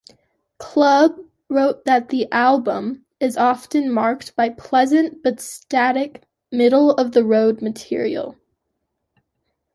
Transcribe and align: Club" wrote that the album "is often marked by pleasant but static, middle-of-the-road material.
Club" 0.57 1.15
wrote 1.47 1.85
that 1.85 2.09
the 2.09 2.25
album 2.31 3.05
"is 3.19 3.37
often 3.37 3.91
marked 3.91 4.35
by 4.35 4.49
pleasant 4.49 5.21
but 5.21 5.39
static, 5.39 6.23
middle-of-the-road 6.51 7.61
material. 7.61 8.35